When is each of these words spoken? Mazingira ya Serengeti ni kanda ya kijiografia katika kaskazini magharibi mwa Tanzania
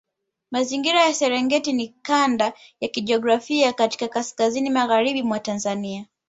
Mazingira 0.51 1.01
ya 1.05 1.13
Serengeti 1.13 1.73
ni 1.73 1.87
kanda 1.87 2.53
ya 2.79 2.87
kijiografia 2.87 3.73
katika 3.73 4.07
kaskazini 4.07 4.69
magharibi 4.69 5.23
mwa 5.23 5.39
Tanzania 5.39 6.05